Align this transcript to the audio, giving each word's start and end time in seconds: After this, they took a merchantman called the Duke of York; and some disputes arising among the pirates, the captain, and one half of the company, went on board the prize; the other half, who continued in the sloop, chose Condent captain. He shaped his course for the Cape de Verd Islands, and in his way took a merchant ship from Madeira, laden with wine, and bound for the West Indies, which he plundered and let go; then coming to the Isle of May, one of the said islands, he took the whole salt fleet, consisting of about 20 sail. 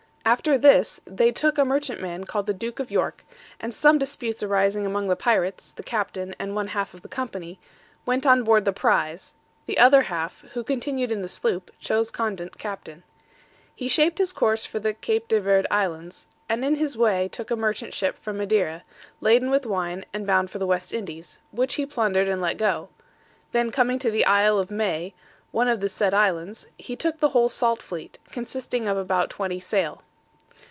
After 0.23 0.55
this, 0.57 1.01
they 1.03 1.31
took 1.31 1.57
a 1.57 1.65
merchantman 1.65 2.25
called 2.25 2.45
the 2.45 2.53
Duke 2.53 2.79
of 2.79 2.91
York; 2.91 3.25
and 3.59 3.73
some 3.73 3.97
disputes 3.97 4.43
arising 4.43 4.85
among 4.85 5.07
the 5.07 5.15
pirates, 5.15 5.71
the 5.71 5.83
captain, 5.83 6.35
and 6.39 6.55
one 6.55 6.67
half 6.67 6.93
of 6.93 7.01
the 7.01 7.09
company, 7.09 7.59
went 8.05 8.25
on 8.25 8.43
board 8.43 8.63
the 8.63 8.71
prize; 8.71 9.33
the 9.65 9.79
other 9.79 10.03
half, 10.03 10.41
who 10.53 10.63
continued 10.63 11.11
in 11.11 11.21
the 11.23 11.27
sloop, 11.27 11.71
chose 11.79 12.11
Condent 12.11 12.57
captain. 12.59 13.03
He 13.75 13.89
shaped 13.89 14.19
his 14.19 14.31
course 14.31 14.63
for 14.63 14.79
the 14.79 14.93
Cape 14.93 15.27
de 15.27 15.41
Verd 15.41 15.65
Islands, 15.71 16.27
and 16.47 16.63
in 16.63 16.75
his 16.75 16.95
way 16.95 17.27
took 17.27 17.49
a 17.51 17.57
merchant 17.57 17.93
ship 17.93 18.15
from 18.17 18.37
Madeira, 18.37 18.83
laden 19.21 19.49
with 19.49 19.65
wine, 19.65 20.05
and 20.13 20.27
bound 20.27 20.51
for 20.51 20.59
the 20.59 20.67
West 20.67 20.93
Indies, 20.93 21.39
which 21.49 21.75
he 21.75 21.85
plundered 21.85 22.29
and 22.29 22.39
let 22.39 22.57
go; 22.57 22.89
then 23.53 23.71
coming 23.71 23.97
to 23.99 24.11
the 24.11 24.25
Isle 24.25 24.59
of 24.59 24.71
May, 24.71 25.15
one 25.51 25.67
of 25.67 25.81
the 25.81 25.89
said 25.89 26.13
islands, 26.13 26.67
he 26.77 26.95
took 26.95 27.19
the 27.19 27.29
whole 27.29 27.49
salt 27.49 27.81
fleet, 27.81 28.19
consisting 28.31 28.87
of 28.87 28.95
about 28.97 29.31
20 29.31 29.59
sail. 29.59 30.03